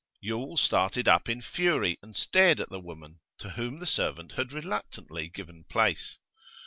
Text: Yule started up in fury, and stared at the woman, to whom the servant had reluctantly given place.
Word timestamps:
Yule 0.19 0.57
started 0.57 1.07
up 1.07 1.29
in 1.29 1.43
fury, 1.43 1.99
and 2.01 2.15
stared 2.15 2.59
at 2.59 2.69
the 2.69 2.79
woman, 2.79 3.19
to 3.37 3.51
whom 3.51 3.77
the 3.77 3.85
servant 3.85 4.31
had 4.31 4.51
reluctantly 4.51 5.27
given 5.27 5.63
place. 5.65 6.17